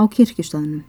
[0.00, 0.84] á kirkjustöðnum.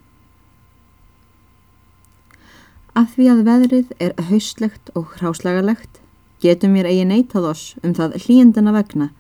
[2.95, 5.99] Að því að veðrið er haustlegt og hráslagalegt
[6.43, 9.11] getum mér eigi neitað oss um það hlýjendana vegna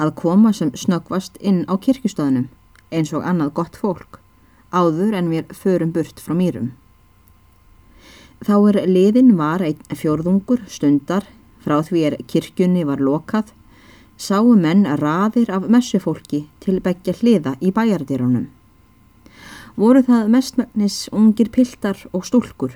[0.00, 2.48] að koma sem snöggvast inn á kirkjustöðnum
[2.90, 4.20] eins og annað gott fólk
[4.70, 6.70] áður en við förum burt frá mýrum.
[8.40, 11.26] Þá er liðin var einn fjórðungur stundar
[11.60, 13.52] frá því er kirkjunni var lokað
[14.20, 18.48] sáu menn raðir af messufólki til begja hliða í bæjardýrunum.
[19.80, 22.74] Voru það mestmægnis ungir piltar og stúlkur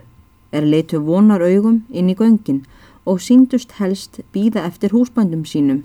[0.56, 2.62] er leitu vonar augum inn í göngin
[3.04, 5.82] og síndust helst býða eftir húsbændum sínum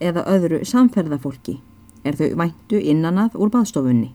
[0.00, 1.58] eða öðru samferðafólki
[2.08, 4.14] er þau væntu innanað úr baðstofunni.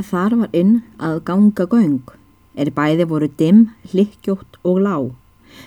[0.00, 2.16] Þar var inn að ganga göng
[2.56, 5.12] er bæði voru dimm, hlikkjótt og lág.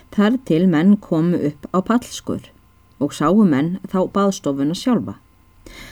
[0.10, 2.50] Þar til menn komu upp á pallskur
[2.98, 5.20] og sáu menn þá baðstofuna sjálfa.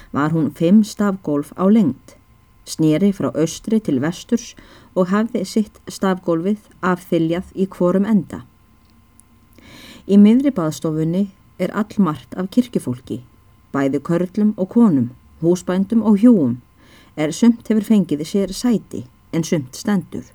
[0.10, 2.18] Var hún fimm stafgólf á lengt,
[2.66, 4.54] snýri frá austri til vesturs
[4.96, 8.44] og hafði sitt stafgólfið affyljað í hvorum enda.
[10.08, 13.22] Í miðri baðstofunni er allmart af kirkifólki,
[13.72, 15.10] bæði körlum og konum,
[15.42, 16.58] húsbændum og hjúum,
[17.16, 20.26] er sumt hefur fengiði sér sæti en sumt stendur.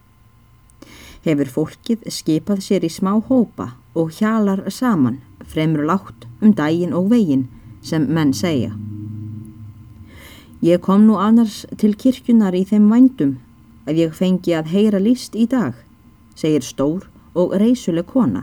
[1.27, 7.11] Hefur fólkið skipað sér í smá hópa og hjalar saman, fremur látt um dægin og
[7.11, 7.49] vegin
[7.83, 8.73] sem menn segja.
[10.61, 13.37] Ég kom nú annars til kirkjunar í þeim vændum
[13.87, 15.77] ef ég fengi að heyra líst í dag,
[16.35, 17.07] segir stór
[17.39, 18.43] og reysuleg kona,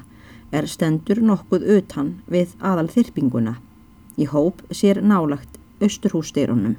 [0.55, 3.57] er stendur nokkuð utan við aðal þyrpinguna.
[4.15, 6.77] Í hóp sér nálagt austurhússtyrunum.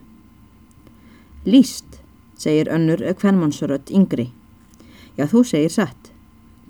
[1.44, 2.00] Líst,
[2.40, 4.30] segir önnur kvennmannsrött yngri.
[5.20, 6.12] Já, þú segir satt,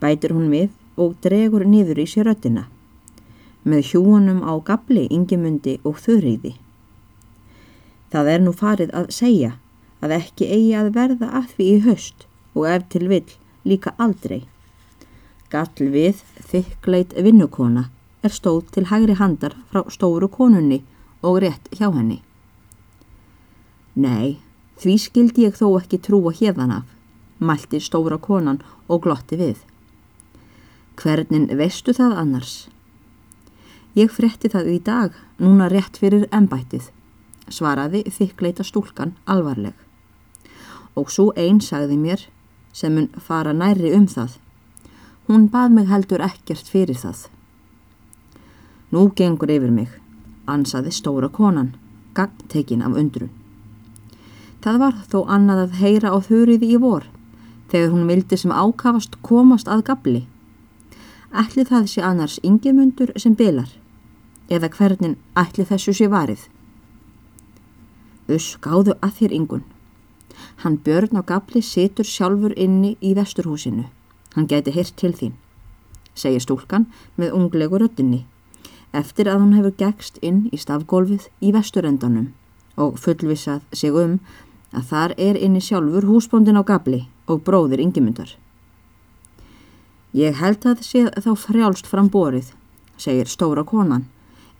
[0.02, 2.66] bætir hún við og dregur niður í sér röttina.
[3.62, 6.56] Með hjúunum á gabli, yngimundi og þurriði.
[8.12, 9.56] Það er nú farið að segja
[10.04, 14.46] að ekki eigi að verða að því í höst og ef til vill líka aldrei.
[15.50, 17.88] Gall við þykkleit vinnukona
[18.26, 20.82] er stóð til hægri handar frá stóru konunni
[21.22, 22.20] og rétt hjá henni.
[23.94, 24.38] Nei,
[24.80, 26.86] því skildi ég þó ekki trúa hérðan af,
[27.38, 29.60] mælti stóra konan og glotti við.
[30.96, 32.54] Hvernin veistu það annars?
[33.96, 36.90] Ég fretti það í dag, núna rétt fyrir embættið,
[37.48, 39.74] svaraði þykleita stúlkan alvarleg
[40.96, 42.24] og svo einn sagði mér
[42.72, 44.36] sem mun fara næri um það.
[45.28, 47.26] Hún bað mig heldur ekkert fyrir það.
[48.92, 49.90] Nú gengur yfir mig,
[50.46, 51.74] ansaði stóra konan,
[52.14, 53.32] gangtekin af undrun.
[54.62, 57.04] Það var þó annað að heyra á þurriði í vor,
[57.70, 60.22] þegar hún vildi sem ákavast komast að gabli.
[61.34, 63.68] Ætli það sé annars yngimundur sem bilar,
[64.48, 66.46] eða hvernig ætli þessu sé varið.
[68.26, 69.64] Þus gáðu að þér yngun.
[70.62, 73.86] Hann björn á gabli situr sjálfur inni í vesturhúsinu.
[74.34, 75.36] Hann gæti hirt til þín,
[76.14, 78.26] segir stúlkan með unglegu röttinni,
[78.92, 82.32] eftir að hún hefur gegst inn í stafgólfið í vesturendanum
[82.76, 84.18] og fullvisað sig um
[84.76, 88.36] að þar er inni sjálfur húsbóndin á gabli og bróðir yngjumundar.
[90.16, 92.52] Ég held að sé þá frjálst fram borið,
[92.96, 94.06] segir stóra konan,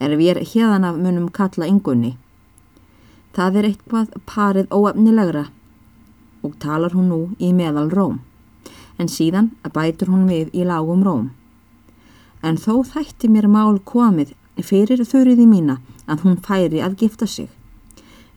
[0.01, 2.17] er við hérðan af munum kalla yngunni.
[3.37, 5.43] Það er eitthvað parið óefnilegra
[6.47, 8.15] og talar hún nú í meðal róm,
[8.97, 11.27] en síðan bætur hún við í lágum róm.
[12.41, 14.33] En þó þætti mér mál komið
[14.65, 15.77] fyrir þurriði mína
[16.09, 17.51] að hún færi að gifta sig,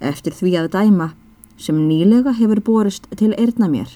[0.03, 1.09] eftir því að dæma
[1.55, 3.95] sem nýlega hefur borist til erna mér.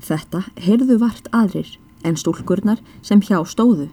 [0.00, 3.90] Þetta heyrðu vart aðrir en stúlkurnar sem hjá stóðu.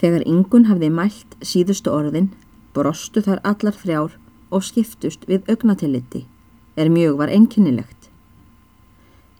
[0.00, 2.32] Þegar yngun hafði mælt síðustu orðin,
[2.72, 4.20] brostu þar allar þrjár
[4.54, 6.24] og skiptust við augnatilliti
[6.76, 8.08] er mjög var einkennilegt.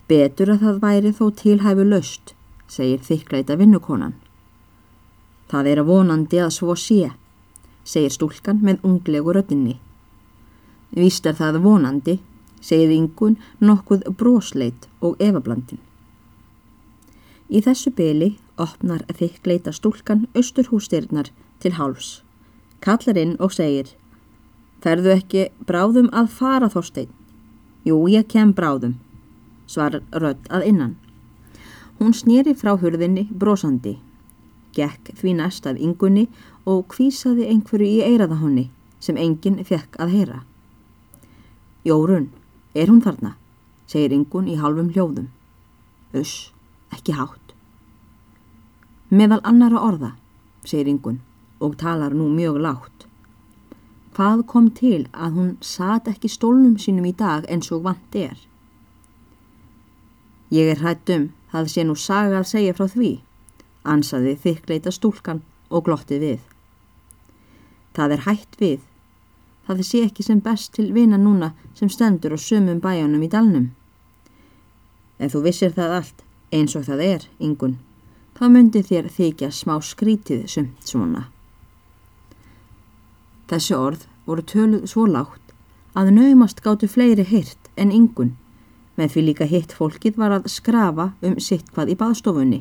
[0.08, 2.34] Betur að það væri þó tilhæfu löst,
[2.68, 4.14] segir þykleita vinnukonan.
[5.50, 7.10] Það er að vonandi að svo sé,
[7.84, 9.78] segir stúlkan með unglegu röttinni.
[10.94, 12.18] Vist er það vonandi,
[12.60, 15.80] segir yngun nokkuð brosleit og efablandin.
[17.50, 21.28] Í þessu byli opnar þykleita stúlkan austurhústyrnar
[21.60, 22.22] til háls,
[22.80, 23.92] kallar inn og segir
[24.84, 27.08] Ferðu ekki bráðum að fara þorstein?
[27.88, 28.98] Jú, ég kem bráðum,
[29.64, 30.90] svarar rödd að innan.
[31.96, 33.94] Hún snýri frá hurðinni brosandi,
[34.76, 36.26] gekk því næst af yngunni
[36.68, 38.66] og kvísaði einhverju í eiraða honni
[39.00, 40.42] sem enginn fekk að heyra.
[41.88, 42.28] Jórun,
[42.76, 43.38] er hún þarna?
[43.88, 45.30] segir yngun í halvum hljóðum.
[46.16, 46.50] Uss,
[46.92, 47.56] ekki hátt.
[49.08, 50.12] Meðal annara orða,
[50.64, 51.22] segir yngun
[51.60, 53.03] og talar nú mjög látt.
[54.14, 58.36] Hvað kom til að hún sat ekki stólnum sínum í dag eins og vant er?
[60.54, 63.10] Ég er hrættum, það sé nú saga að segja frá því,
[63.82, 66.38] ansaði þykkleita stúlkan og glotti við.
[67.98, 68.86] Það er hætt við.
[69.66, 73.68] Það sé ekki sem best til vina núna sem stendur á sumum bæjanum í dalnum.
[75.18, 77.78] Ef þú vissir það allt, eins og það er, yngun,
[78.38, 81.33] þá myndi þér þykja smá skrítið sumt svona.
[83.50, 85.52] Þessi orð voru töluð svo lágt
[85.94, 88.32] að naumast gáttu fleiri hirt en yngun,
[88.96, 92.60] með því líka hitt fólkið var að skrafa um sitt hvað í baðstofunni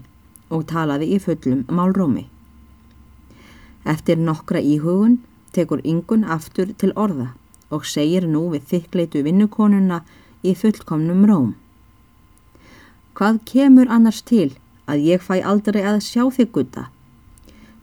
[0.54, 2.28] og talaði í fullum málrómi.
[3.86, 5.18] Eftir nokkra íhugun
[5.56, 7.32] tekur yngun aftur til orða
[7.74, 10.04] og segir nú við þikkleitu vinnukonuna
[10.44, 11.52] í fullkomnum róm.
[13.18, 14.52] Hvað kemur annars til
[14.90, 16.88] að ég fæ aldrei að sjá þig gutta?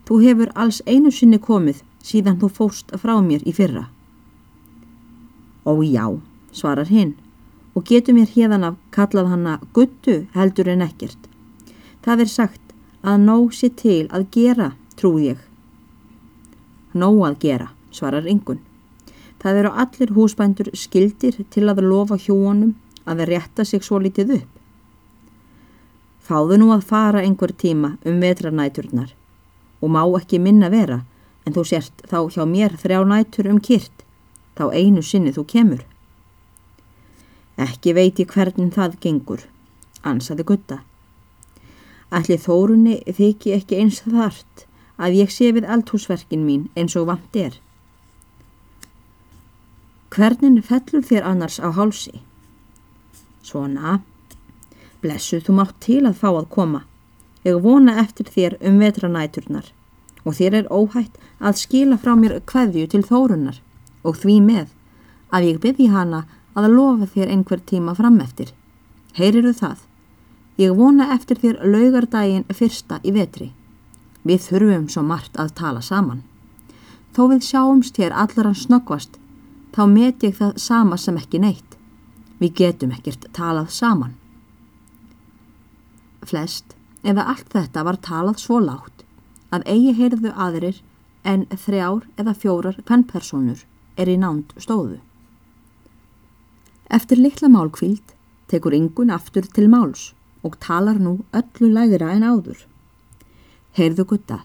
[0.07, 3.89] Þú hefur alls einu sinni komið síðan þú fóst frá mér í fyrra.
[5.65, 6.07] Ó já,
[6.53, 7.15] svarar hinn
[7.75, 11.19] og getur mér hérðan af kallað hanna guttu heldur en ekkert.
[12.03, 12.75] Það er sagt
[13.07, 15.39] að nóg sé til að gera, trú ég.
[16.93, 18.61] Nóg að gera, svarar yngun.
[19.41, 22.75] Það eru allir húsbændur skildir til að lofa hjónum
[23.09, 24.51] að rétta sig svo litið upp.
[26.21, 29.15] Fáðu nú að fara einhver tíma um vetranæturnar
[29.81, 31.01] og má ekki minna vera
[31.47, 34.05] en þú sért þá hjá mér þrjá nætur um kyrt,
[34.57, 35.83] þá einu sinni þú kemur.
[37.61, 39.43] Ekki veit ég hvernig það gengur,
[40.07, 40.81] ansaði gutta.
[42.11, 44.65] Allir þórunni þykji ekki eins þart
[45.01, 47.57] að ég sé við eldhúsverkin mín eins og vant er.
[50.11, 52.21] Hvernig fellur þér annars á hálsi?
[53.47, 54.01] Svona,
[55.01, 56.83] blessuð þú mátt til að fá að koma.
[57.47, 59.71] Ég vona eftir þér um vetranæturnar
[60.25, 63.61] og þér er óhætt að skila frá mér kveðju til þórunnar
[64.05, 64.69] og því með
[65.31, 66.25] að ég byrji hana
[66.59, 68.51] að lofa þér einhver tíma fram eftir.
[69.15, 69.79] Heyriru það?
[70.61, 73.53] Ég vona eftir þér laugardaginn fyrsta í vetri.
[74.27, 76.23] Við þurfum svo margt að tala saman.
[77.17, 79.17] Þó við sjáumst hér allar hans snöggvast,
[79.75, 81.77] þá met ég það sama sem ekki neitt.
[82.41, 84.15] Við getum ekkert talað saman.
[86.21, 89.00] Flest, eða allt þetta var talað svo látt,
[89.55, 90.81] að eigi heyrðu aðrir
[91.27, 93.65] en þrjár eða fjórar pennpersonur
[94.01, 95.01] er í nánd stóðu.
[96.91, 98.15] Eftir litla málkvíld
[98.51, 100.11] tekur yngun aftur til máls
[100.43, 102.65] og talar nú öllu lægra en áður.
[103.77, 104.41] Heyrðu gutta,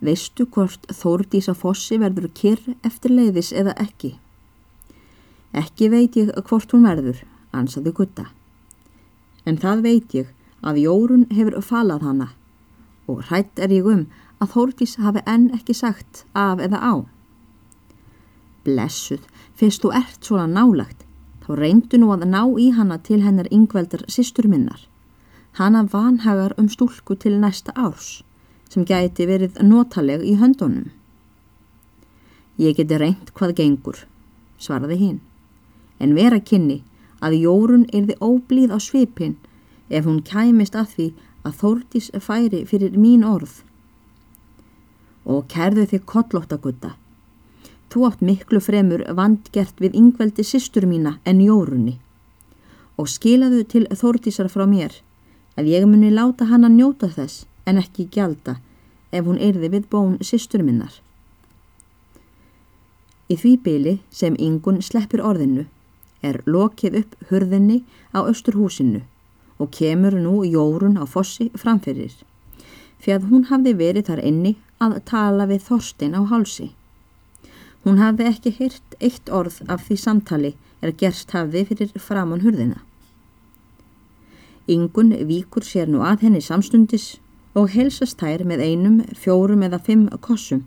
[0.00, 4.14] veistu hvort Þórdísa Fossi verður kyrr eftir leiðis eða ekki?
[5.52, 8.28] Ekki veit ég hvort hún verður, ansaði gutta.
[9.44, 10.30] En það veit ég
[10.62, 12.28] að Jórun hefur falað hana
[13.10, 14.04] og hrætt er ég um
[14.42, 16.94] að Þórdís hafi enn ekki sagt af eða á.
[18.66, 19.22] Blessuð,
[19.54, 21.06] fyrst þú ert svona nálagt,
[21.42, 24.82] þá reyndu nú að ná í hana til hennar yngveldar sýstur minnar.
[25.58, 28.22] Hana vanhagar um stúlku til næsta árs
[28.72, 30.86] sem gæti verið notaleg í höndunum.
[32.56, 33.98] Ég geti reynd hvað gengur,
[34.56, 35.18] svaraði hinn,
[36.00, 36.78] en vera kynni
[37.20, 39.36] að Jórun erði óblíð á svipin
[39.92, 41.08] ef hún kæmist að því
[41.44, 43.60] að Þórdís færi fyrir mín orð.
[45.24, 46.96] Og kerðu þig kollóttagutta.
[47.92, 51.98] Þú átt miklu fremur vandgert við yngveldi sýstur mína en Jórunni.
[52.98, 54.98] Og skilaðu til Þórdísar frá mér
[55.56, 58.56] að ég muni láta hann að njóta þess en ekki gjalda
[59.12, 60.94] ef hún erði við bón sýstur minnar.
[63.28, 65.66] Í því byli sem yngun sleppir orðinu
[66.22, 67.82] er lokið upp hurðinni
[68.16, 69.02] á austurhúsinu
[69.58, 72.14] og kemur nú Jórun á fossi framfyrir
[73.02, 76.70] fyrir að hún hafði verið þar inni að tala við Þorstein á hálsi.
[77.84, 82.80] Hún hafði ekki hyrt eitt orð af því samtali er gerst hafði fyrir framann hurðina.
[84.70, 87.16] Yngun víkur sér nú að henni samstundis
[87.58, 90.62] og helsast þær með einum, fjórum eða fimm kossum,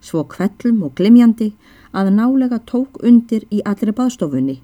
[0.00, 1.50] svo kvellum og glimjandi
[1.92, 4.60] að nálega tók undir í allri baðstofunni,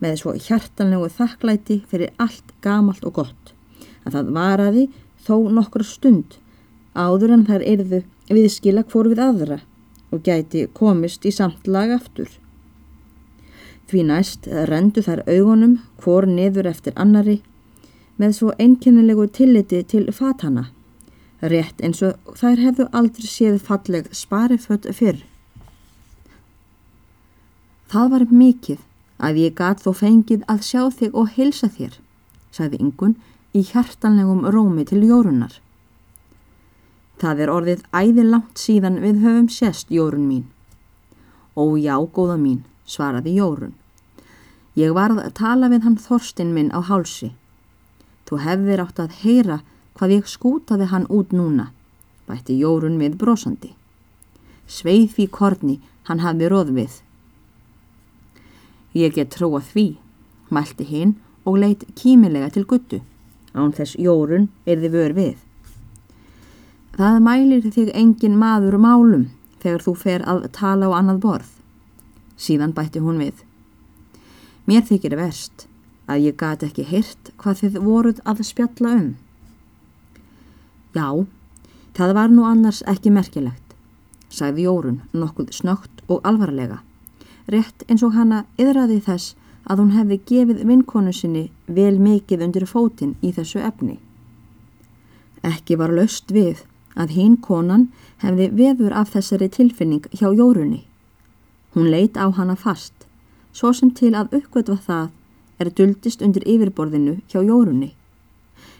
[0.00, 3.52] með svo hjartanlegu þakklæti fyrir allt gamalt og gott,
[4.04, 4.88] að það varaði
[5.26, 6.40] þó nokkur stund
[6.96, 9.60] áður en þær erðu viðskila hvort við aðra
[10.14, 12.30] og gæti komist í samtlag aftur.
[13.86, 17.40] Því næst rendu þær augunum hvor niður eftir annari
[18.16, 20.70] með svo einkennilegu tilliti til fatana
[21.42, 25.20] rétt eins og þær hefðu aldrei séð falleg spariföld fyrr.
[27.92, 28.80] Það var mikið
[29.22, 31.94] að ég gat þó fengið að sjá þig og hilsa þér,
[32.52, 33.14] sagði yngun
[33.56, 35.60] í hjartanlegum rómi til jórunar.
[37.20, 40.44] Það er orðið æði langt síðan við höfum sérst jórun mín
[41.56, 43.72] Ó já, góða mín, svaraði Jórun.
[44.76, 47.30] Ég varð að tala við hann Þorstin minn á hálsi.
[48.28, 49.62] Þú hefðir átt að heyra
[49.96, 51.70] hvað ég skútaði hann út núna,
[52.28, 53.72] bætti Jórun við brosandi.
[54.68, 55.78] Sveið því korni
[56.10, 57.00] hann hafði róð við.
[58.92, 59.96] Ég get trúa því,
[60.52, 61.16] mælti hinn
[61.48, 63.00] og leitt kímilega til guttu,
[63.56, 65.36] án þess Jórun erði vör við.
[66.96, 69.24] Það mælir þig engin maður málum
[69.60, 71.48] þegar þú fer að tala á annað borð.
[72.40, 73.42] Síðan bætti hún við.
[74.64, 75.66] Mér þykir verst
[76.08, 79.10] að ég gati ekki hirt hvað þið voruð að spjalla um.
[80.96, 81.08] Já,
[81.98, 83.74] það var nú annars ekki merkilegt,
[84.32, 86.78] sagði Jórun nokkuð snögt og alvarlega,
[87.52, 89.34] rétt eins og hana yðraði þess
[89.68, 93.98] að hún hefði gefið vinkonu sinni vel mikið undir fótinn í þessu efni.
[95.44, 96.64] Ekki var löst við
[96.96, 97.88] að hinn konan
[98.22, 100.84] hefði veður af þessari tilfinning hjá Jórunni.
[101.74, 103.06] Hún leit á hana fast,
[103.52, 105.10] svo sem til að uppgötva það
[105.60, 107.92] er duldist undir yfirborðinu hjá Jórunni.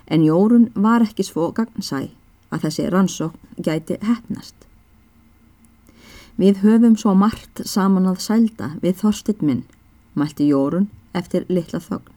[0.07, 2.09] En Jórun var ekki svo gagnsæ
[2.51, 4.55] að þessi rannsókn gæti hefnast.
[6.37, 9.65] Við höfum svo margt saman að sælda við þorstitt minn
[10.17, 12.13] mælti Jórun eftir litla þögn.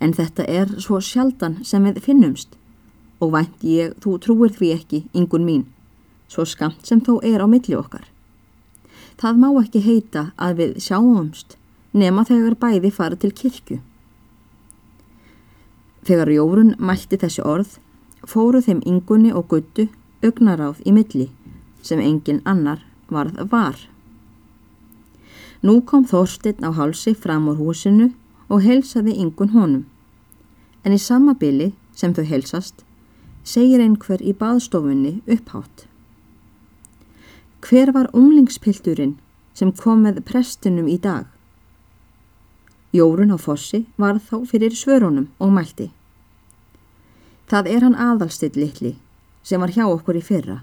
[0.00, 2.56] En þetta er svo sjaldan sem við finnumst
[3.22, 5.64] og vænt ég þú trúir því ekki, yngun mín,
[6.26, 8.04] svo skamt sem þó er á milli okkar.
[9.20, 11.56] Það má ekki heita að við sjáumst
[11.92, 13.78] nema þegar bæði fara til kirkju.
[16.02, 17.76] Þegar Jórun mælti þessi orð,
[18.26, 19.86] fóru þeim yngunni og guttu
[20.24, 21.28] augnaráð í milli
[21.82, 23.76] sem engin annar varð var.
[25.62, 28.10] Nú kom Þorstein á hálsi fram úr húsinu
[28.50, 29.84] og helsaði yngun honum.
[30.82, 32.82] En í sama byli sem þau helsast,
[33.44, 35.86] segir einhver í baðstofunni upphátt.
[37.62, 39.16] Hver var unglingspilturinn
[39.54, 41.26] sem kom með prestinum í dag?
[42.92, 45.90] Jórun á fossi var þá fyrir svörunum og mælti.
[47.50, 48.96] Það er hann aðalstill litli
[49.42, 50.58] sem var hjá okkur í fyrra,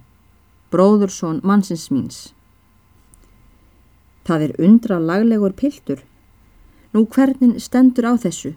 [0.71, 2.19] bróðursón mannsins míns.
[4.27, 6.03] Það er undra laglegur piltur.
[6.93, 8.55] Nú hvernig stendur á þessu?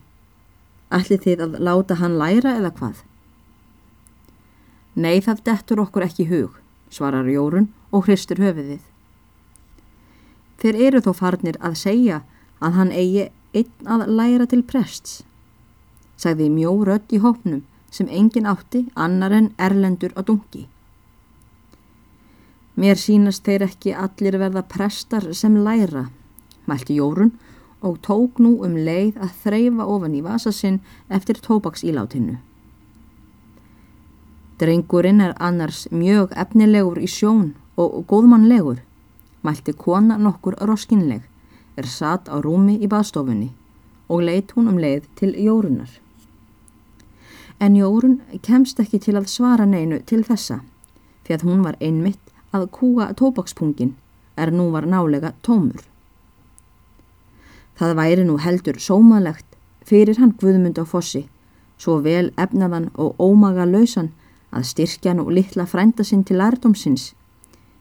[0.93, 3.01] Ætli þið að láta hann læra eða hvað?
[4.95, 6.57] Nei, það dettur okkur ekki hug,
[6.93, 8.83] svarar Jórun og hristur höfiðið.
[10.61, 12.19] Þeir eru þó farnir að segja
[12.61, 15.23] að hann eigi einn að læra til prests,
[16.21, 20.69] sagði mjó rött í hópnum sem engin átti annar en erlendur á dungi.
[22.77, 26.07] Mér sínast þeir ekki allir verða prestar sem læra,
[26.69, 27.35] mælti Jórun
[27.83, 30.81] og tók nú um leið að þreyfa ofan í vasa sinn
[31.11, 32.39] eftir tópaksílátinu.
[34.63, 37.49] Drengurinn er annars mjög efnilegur í sjón
[37.83, 38.77] og góðmannlegur,
[39.43, 41.25] mælti kona nokkur roskinleg,
[41.75, 43.49] er satt á rúmi í baðstofunni
[44.07, 45.91] og leitt hún um leið til Jórunar.
[47.59, 50.61] En Jórun kemst ekki til að svara neinu til þessa,
[51.27, 53.97] því að hún var einmitt að kúa tóbakspungin
[54.37, 55.83] er nú var nálega tómur.
[57.75, 61.27] Það væri nú heldur sómalegt fyrir hann Guðmund á fossi,
[61.83, 64.13] svo vel efnaðan og ómaga lausan
[64.53, 67.13] að styrkja nú litla frænda sinn til lærdomsins,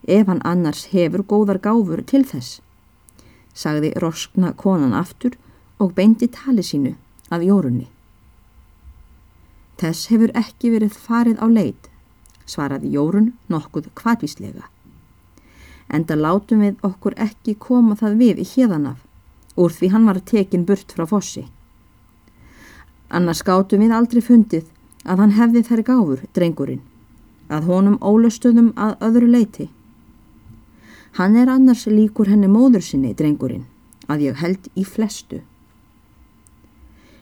[0.08, 2.62] ef hann annars hefur góðar gáfur til þess,
[3.54, 5.38] sagði roskna konan aftur
[5.80, 6.96] og beindi tali sínu
[7.30, 7.88] að jórunni.
[9.82, 11.92] Þess hefur ekki verið farið á leit
[12.52, 14.68] svaraði Jórun nokkuð kvartvíslega.
[15.92, 19.00] Enda látum við okkur ekki koma það við í híðanaf,
[19.60, 21.46] úr því hann var tekin burt frá fossi.
[23.12, 24.70] Annars gátum við aldrei fundið
[25.06, 26.82] að hann hefði þær gáfur, drengurinn,
[27.50, 29.70] að honum ólustöðum að öðru leiti.
[31.18, 33.66] Hann er annars líkur henni móður sinni, drengurinn,
[34.08, 35.42] að ég held í flestu.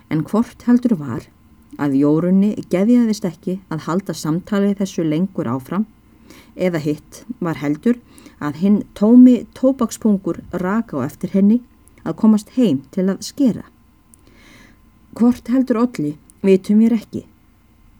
[0.10, 1.30] En hvort heldur var
[1.80, 5.86] að Jórunni geðjaðist ekki að halda samtalið þessu lengur áfram
[6.56, 8.00] eða hitt var heldur
[8.44, 11.60] að hinn tómi tóbakspungur raka á eftir henni
[12.04, 13.66] að komast heim til að skera.
[15.16, 17.26] Hvort heldur olli vitum ég ekki,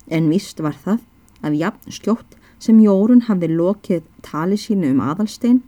[0.10, 1.06] en vist var það
[1.46, 5.62] að jafn skjótt sem Jórun hafði lokið tali sínu um aðalstein,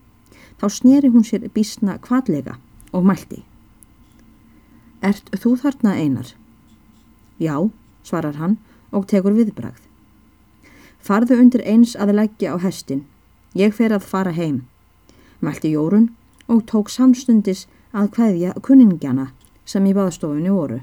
[0.60, 2.58] þá sneri hún sér bísna kvallega
[2.92, 3.44] og mælti.
[5.02, 6.34] Ert þú þarna einar?
[7.42, 7.56] Já,
[8.04, 8.60] svarar hann
[8.92, 9.82] og tekur viðbragð.
[11.02, 13.08] Farðu undir eins að leggja á hestin.
[13.58, 14.68] Ég fer að fara heim.
[15.42, 16.12] Mælti Jórun
[16.46, 19.32] og tók samstundis að hvaðja kunningjana
[19.66, 20.82] sem í baðstofunni voru.